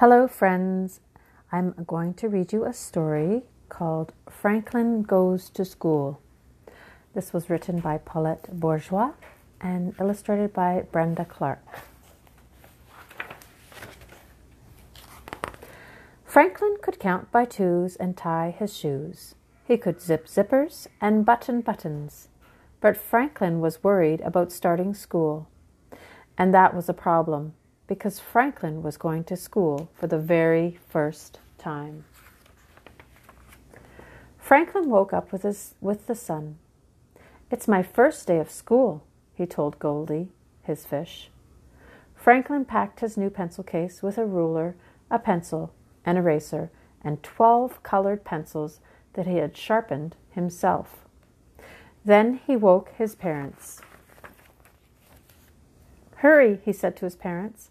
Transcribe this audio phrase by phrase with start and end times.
[0.00, 1.00] Hello, friends.
[1.50, 6.20] I'm going to read you a story called Franklin Goes to School.
[7.16, 9.14] This was written by Paulette Bourgeois
[9.60, 11.64] and illustrated by Brenda Clark.
[16.24, 19.34] Franklin could count by twos and tie his shoes.
[19.66, 22.28] He could zip zippers and button buttons.
[22.80, 25.48] But Franklin was worried about starting school.
[26.38, 27.54] And that was a problem
[27.88, 32.04] because Franklin was going to school for the very first time.
[34.38, 36.58] Franklin woke up with, his, with the sun.
[37.50, 39.02] It's my first day of school,
[39.34, 40.28] he told Goldie,
[40.62, 41.30] his fish.
[42.14, 44.76] Franklin packed his new pencil case with a ruler,
[45.10, 45.72] a pencil,
[46.04, 46.70] an eraser,
[47.02, 48.80] and twelve colored pencils
[49.14, 51.06] that he had sharpened himself.
[52.04, 53.80] Then he woke his parents.
[56.16, 57.70] Hurry, he said to his parents.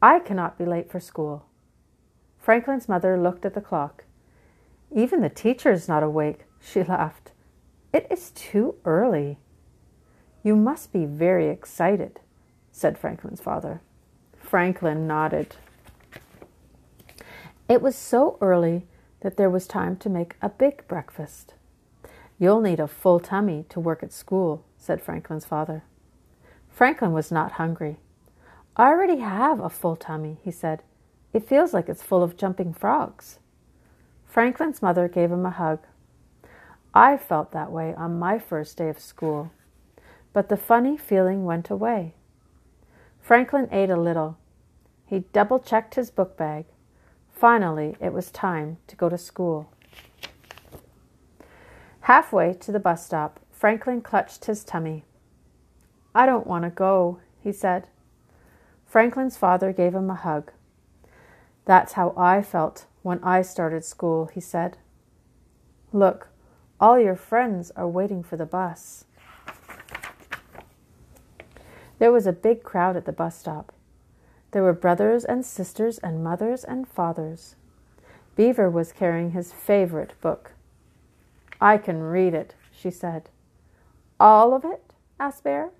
[0.00, 1.46] I cannot be late for school.
[2.38, 4.04] Franklin's mother looked at the clock.
[4.94, 7.32] Even the teacher is not awake, she laughed.
[7.92, 9.38] It is too early.
[10.42, 12.20] You must be very excited,
[12.70, 13.80] said Franklin's father.
[14.36, 15.56] Franklin nodded.
[17.68, 18.86] It was so early
[19.20, 21.54] that there was time to make a big breakfast.
[22.38, 25.82] You'll need a full tummy to work at school, said Franklin's father.
[26.70, 27.98] Franklin was not hungry.
[28.78, 30.84] I already have a full tummy, he said.
[31.32, 33.40] It feels like it's full of jumping frogs.
[34.24, 35.80] Franklin's mother gave him a hug.
[36.94, 39.50] I felt that way on my first day of school,
[40.32, 42.14] but the funny feeling went away.
[43.20, 44.38] Franklin ate a little.
[45.06, 46.66] He double checked his book bag.
[47.34, 49.72] Finally, it was time to go to school.
[52.02, 55.04] Halfway to the bus stop, Franklin clutched his tummy.
[56.14, 57.88] I don't want to go, he said.
[58.88, 60.50] Franklin's father gave him a hug.
[61.66, 64.78] That's how I felt when I started school, he said.
[65.92, 66.28] Look,
[66.80, 69.04] all your friends are waiting for the bus.
[71.98, 73.72] There was a big crowd at the bus stop.
[74.52, 77.56] There were brothers and sisters and mothers and fathers.
[78.36, 80.52] Beaver was carrying his favorite book.
[81.60, 83.28] I can read it, she said.
[84.18, 84.94] All of it?
[85.20, 85.70] asked Bear.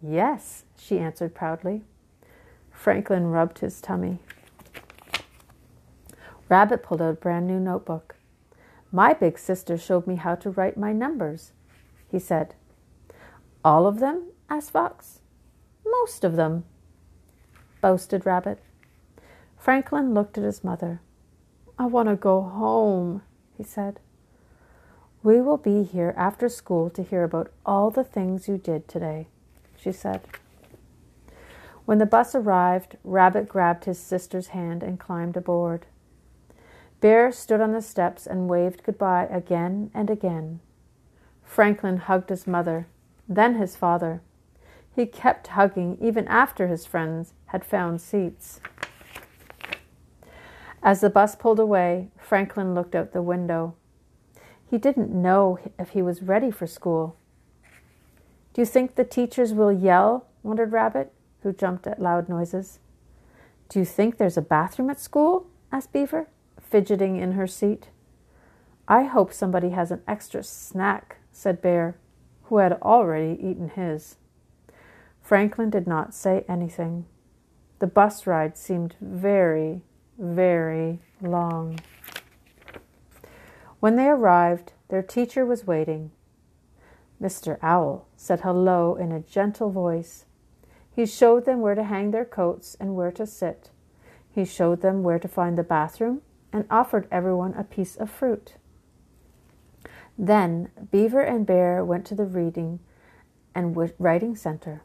[0.00, 1.82] Yes, she answered proudly.
[2.80, 4.20] Franklin rubbed his tummy.
[6.48, 8.16] Rabbit pulled out a brand new notebook.
[8.90, 11.52] My big sister showed me how to write my numbers,
[12.10, 12.54] he said.
[13.62, 14.28] All of them?
[14.48, 15.20] asked Fox.
[15.84, 16.64] Most of them,
[17.82, 18.62] boasted Rabbit.
[19.58, 21.02] Franklin looked at his mother.
[21.78, 23.20] I want to go home,
[23.58, 24.00] he said.
[25.22, 29.26] We will be here after school to hear about all the things you did today,
[29.76, 30.22] she said.
[31.90, 35.86] When the bus arrived, Rabbit grabbed his sister's hand and climbed aboard.
[37.00, 40.60] Bear stood on the steps and waved goodbye again and again.
[41.42, 42.86] Franklin hugged his mother,
[43.28, 44.22] then his father.
[44.94, 48.60] He kept hugging even after his friends had found seats.
[50.84, 53.74] As the bus pulled away, Franklin looked out the window.
[54.64, 57.16] He didn't know if he was ready for school.
[58.54, 60.28] Do you think the teachers will yell?
[60.44, 61.12] wondered Rabbit
[61.42, 62.78] who jumped at loud noises.
[63.68, 65.46] Do you think there's a bathroom at school?
[65.72, 66.28] asked Beaver,
[66.60, 67.88] fidgeting in her seat.
[68.88, 71.96] I hope somebody has an extra snack, said Bear,
[72.44, 74.16] who had already eaten his.
[75.22, 77.06] Franklin did not say anything.
[77.78, 79.82] The bus ride seemed very,
[80.18, 81.78] very long.
[83.78, 86.10] When they arrived, their teacher was waiting.
[87.22, 87.58] Mr.
[87.62, 90.24] Owl said hello in a gentle voice
[90.94, 93.70] he showed them where to hang their coats and where to sit.
[94.32, 98.54] He showed them where to find the bathroom and offered everyone a piece of fruit.
[100.18, 102.80] Then Beaver and Bear went to the reading
[103.54, 104.82] and writing center.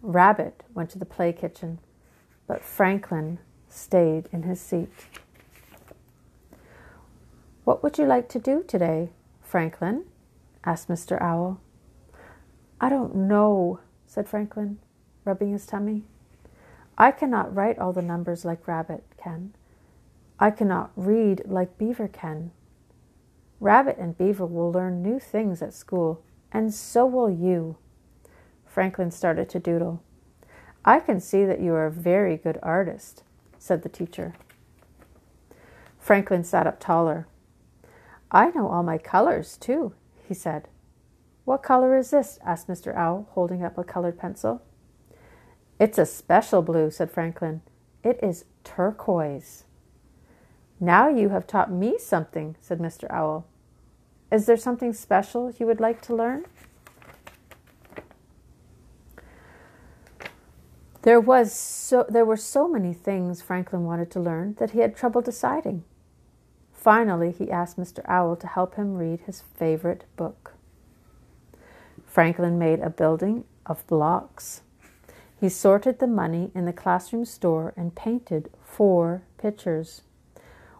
[0.00, 1.80] Rabbit went to the play kitchen,
[2.46, 3.38] but Franklin
[3.68, 4.90] stayed in his seat.
[7.64, 9.10] What would you like to do today,
[9.42, 10.04] Franklin?
[10.64, 11.20] asked Mr.
[11.20, 11.60] Owl.
[12.80, 14.78] I don't know, said Franklin
[15.26, 16.04] rubbing his tummy.
[16.96, 19.52] I cannot write all the numbers like Rabbit can.
[20.38, 22.52] I cannot read like Beaver can.
[23.60, 27.76] Rabbit and Beaver will learn new things at school, and so will you.
[28.64, 30.02] Franklin started to doodle.
[30.84, 33.24] I can see that you are a very good artist,
[33.58, 34.34] said the teacher.
[35.98, 37.26] Franklin sat up taller.
[38.30, 39.94] I know all my colors, too,
[40.28, 40.68] he said.
[41.44, 42.38] What color is this?
[42.44, 42.94] asked Mr.
[42.94, 44.62] Owl, holding up a colored pencil.
[45.78, 47.60] It's a special blue, said Franklin.
[48.02, 49.64] It is turquoise.
[50.80, 53.10] Now you have taught me something, said Mr.
[53.10, 53.46] Owl.
[54.30, 56.44] Is there something special you would like to learn?
[61.02, 64.96] There was so there were so many things Franklin wanted to learn that he had
[64.96, 65.84] trouble deciding.
[66.72, 68.00] Finally, he asked Mr.
[68.08, 70.54] Owl to help him read his favorite book.
[72.04, 74.62] Franklin made a building of blocks.
[75.38, 80.02] He sorted the money in the classroom store and painted four pictures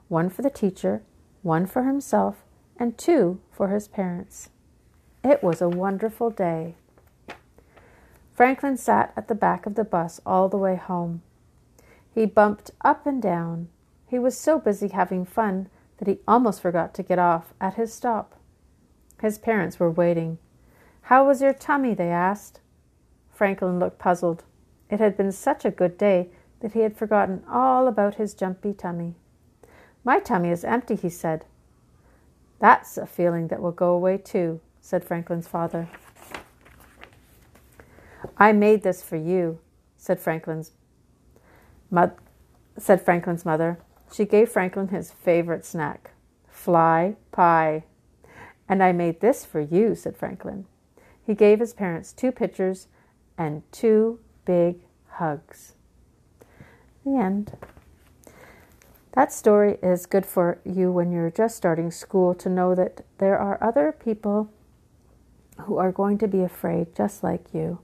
[0.08, 1.02] one for the teacher,
[1.42, 2.44] one for himself,
[2.76, 4.50] and two for his parents.
[5.24, 6.76] It was a wonderful day.
[8.32, 11.22] Franklin sat at the back of the bus all the way home.
[12.14, 13.68] He bumped up and down.
[14.06, 15.68] He was so busy having fun
[15.98, 18.36] that he almost forgot to get off at his stop.
[19.20, 20.38] His parents were waiting.
[21.02, 21.94] How was your tummy?
[21.94, 22.60] they asked.
[23.36, 24.44] Franklin looked puzzled.
[24.88, 26.30] It had been such a good day
[26.60, 29.14] that he had forgotten all about his jumpy tummy.
[30.04, 31.44] My tummy is empty, he said.
[32.60, 35.88] That's a feeling that will go away too, said Franklin's father.
[38.38, 39.58] I made this for you,
[39.98, 40.70] said Franklin's
[41.90, 42.16] mo-
[42.78, 43.78] said Franklin's mother.
[44.10, 46.12] She gave Franklin his favorite snack,
[46.48, 47.84] fly pie.
[48.66, 50.64] And I made this for you, said Franklin.
[51.22, 52.88] He gave his parents two pictures
[53.38, 54.76] and two big
[55.08, 55.74] hugs.
[57.04, 57.56] The end.
[59.14, 63.38] That story is good for you when you're just starting school to know that there
[63.38, 64.50] are other people
[65.62, 67.78] who are going to be afraid just like you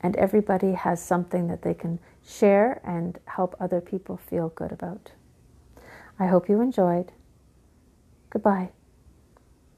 [0.00, 5.12] and everybody has something that they can share and help other people feel good about.
[6.18, 7.12] I hope you enjoyed.
[8.30, 8.70] Goodbye.